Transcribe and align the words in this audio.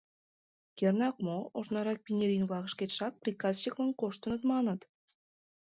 Кернак 0.77 1.15
мо, 1.25 1.37
ожнырак 1.57 1.99
Пинерин-влак 2.05 2.65
шкештат 2.73 3.13
приказчиклан 3.23 3.91
коштыныт 3.99 4.41
маныт? 4.51 4.81